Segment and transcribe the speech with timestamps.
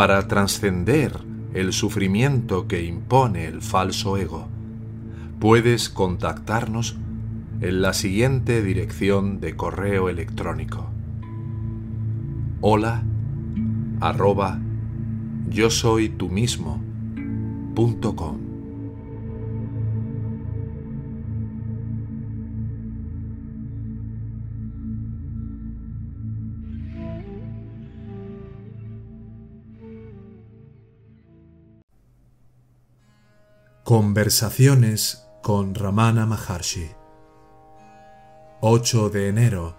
[0.00, 1.12] para trascender
[1.52, 4.48] el sufrimiento que impone el falso ego,
[5.38, 6.96] puedes contactarnos
[7.60, 10.88] en la siguiente dirección de correo electrónico.
[12.62, 13.02] Hola
[14.00, 14.58] arroba
[15.50, 16.82] yo soy tú mismo.
[33.90, 36.92] Conversaciones con Ramana Maharshi.
[38.60, 39.74] 8 de enero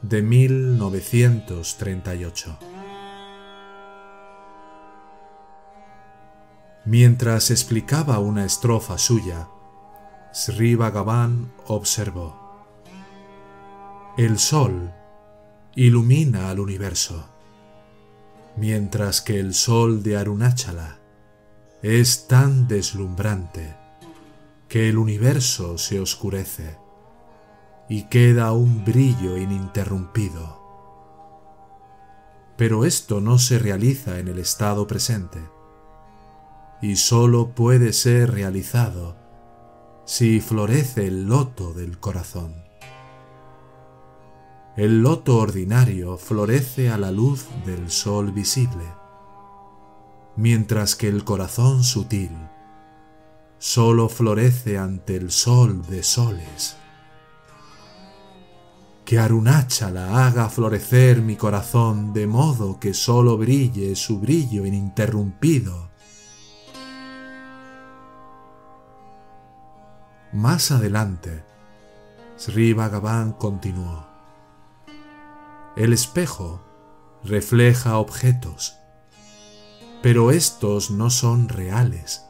[0.00, 2.58] de 1938
[6.86, 9.50] Mientras explicaba una estrofa suya,
[10.32, 12.64] Sri Bhagavan observó:
[14.16, 14.90] El sol
[15.74, 17.28] ilumina al universo,
[18.56, 21.03] mientras que el sol de Arunachala
[21.84, 23.76] es tan deslumbrante
[24.68, 26.78] que el universo se oscurece
[27.90, 30.62] y queda un brillo ininterrumpido.
[32.56, 35.40] Pero esto no se realiza en el estado presente
[36.80, 39.18] y sólo puede ser realizado
[40.06, 42.64] si florece el loto del corazón.
[44.74, 49.03] El loto ordinario florece a la luz del sol visible
[50.36, 52.30] mientras que el corazón sutil
[53.64, 56.76] solo florece ante el sol de soles.
[59.06, 65.88] Que Arunachala haga florecer mi corazón de modo que solo brille su brillo ininterrumpido.
[70.32, 71.42] Más adelante,
[72.36, 74.06] Sri Bhagavan continuó.
[75.74, 76.60] El espejo
[77.24, 78.76] refleja objetos
[80.04, 82.26] pero estos no son reales,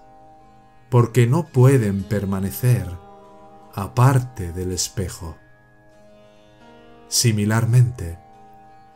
[0.91, 2.89] porque no pueden permanecer
[3.75, 5.37] aparte del espejo.
[7.09, 8.17] Similarmente,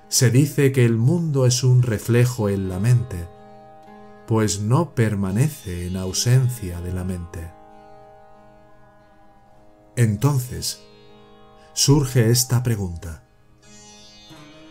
[0.07, 3.29] se dice que el mundo es un reflejo en la mente,
[4.29, 7.51] pues no permanece en ausencia de la mente.
[9.97, 10.85] Entonces,
[11.73, 13.25] surge esta pregunta.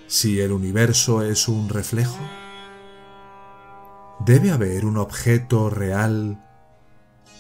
[0.07, 2.46] Si el universo es un reflejo,
[4.19, 6.43] debe haber un objeto real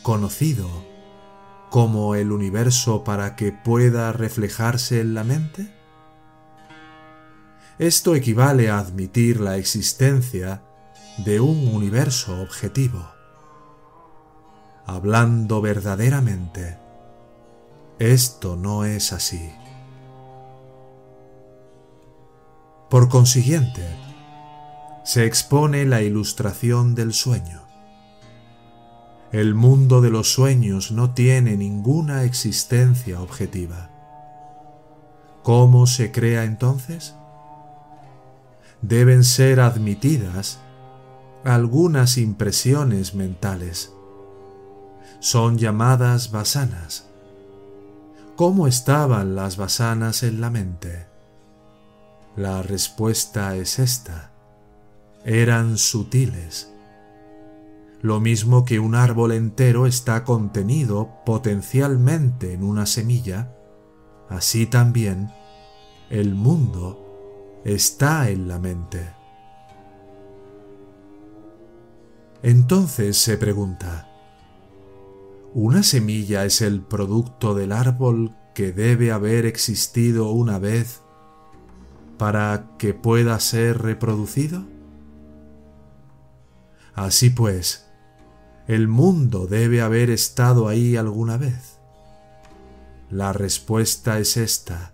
[0.03, 0.69] conocido
[1.69, 5.73] como el universo para que pueda reflejarse en la mente?
[7.79, 10.63] Esto equivale a admitir la existencia
[11.17, 13.07] de un universo objetivo.
[14.85, 16.79] Hablando verdaderamente,
[17.99, 19.51] esto no es así.
[22.89, 24.06] Por consiguiente,
[25.07, 27.61] se expone la ilustración del sueño.
[29.31, 33.89] El mundo de los sueños no tiene ninguna existencia objetiva.
[35.43, 37.15] ¿Cómo se crea entonces?
[38.81, 40.59] Deben ser admitidas
[41.45, 43.93] algunas impresiones mentales.
[45.21, 47.07] Son llamadas basanas.
[48.35, 51.07] ¿Cómo estaban las basanas en la mente?
[52.35, 54.33] La respuesta es esta
[55.25, 56.71] eran sutiles.
[58.01, 63.55] Lo mismo que un árbol entero está contenido potencialmente en una semilla,
[64.29, 65.31] así también
[66.09, 69.09] el mundo está en la mente.
[72.43, 74.09] Entonces se pregunta,
[75.53, 81.01] ¿una semilla es el producto del árbol que debe haber existido una vez
[82.17, 84.76] para que pueda ser reproducido?
[86.97, 87.85] Así pues,
[88.67, 91.77] ¿el mundo debe haber estado ahí alguna vez?
[93.11, 94.93] La respuesta es esta.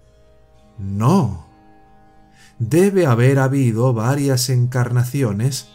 [0.78, 1.48] No.
[2.60, 5.70] Debe haber habido varias encarnaciones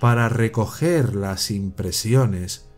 [0.00, 2.70] para recoger las impresiones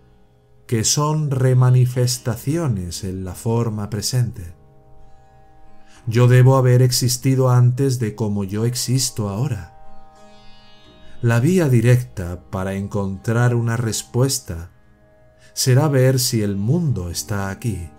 [0.66, 4.54] que son remanifestaciones en la forma presente.
[6.08, 9.77] Yo debo haber existido antes de como yo existo ahora
[11.20, 14.70] La vía directa para encontrar una respuesta
[15.52, 17.90] será ver si el mundo está aquí.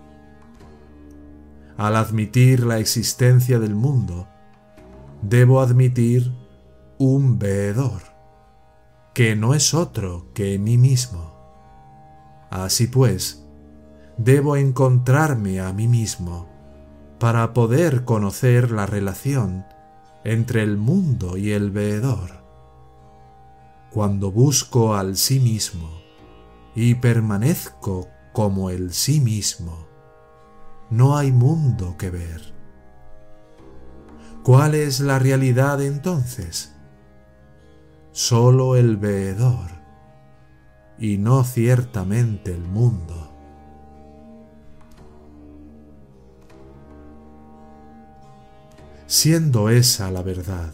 [1.76, 4.26] Al admitir la existencia del mundo,
[5.20, 6.32] debo admitir
[6.96, 8.00] un veedor,
[9.12, 11.34] que no es otro que mí mismo.
[12.48, 13.44] Así pues,
[14.16, 16.48] debo encontrarme a mí mismo
[17.18, 19.66] para poder conocer la relación
[20.24, 22.39] entre el mundo y el veedor.
[23.90, 25.90] Cuando busco al sí mismo
[26.76, 29.88] y permanezco como el sí mismo,
[30.90, 32.54] no hay mundo que ver.
[34.44, 36.72] ¿Cuál es la realidad entonces?
[38.12, 39.70] Solo el veedor
[40.98, 43.30] y no ciertamente el mundo.
[49.06, 50.72] Siendo esa la verdad,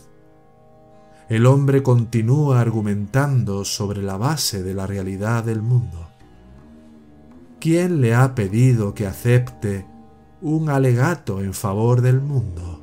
[1.28, 6.08] el hombre continúa argumentando sobre la base de la realidad del mundo.
[7.58, 9.86] ¿Quién le ha pedido que acepte
[10.40, 12.82] un alegato en favor del mundo?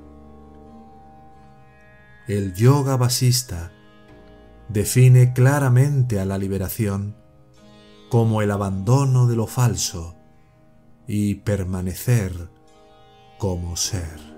[2.28, 3.72] El yoga basista
[4.68, 7.16] define claramente a la liberación
[8.10, 10.16] como el abandono de lo falso
[11.08, 12.50] y permanecer
[13.38, 14.33] como ser.